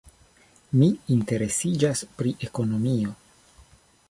[0.79, 3.15] Mi interesiĝas pri ekonomio.